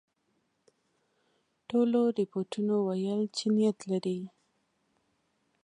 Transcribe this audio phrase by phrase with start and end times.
[1.69, 4.19] ټولو رپوټونو ویل چې نیت لري.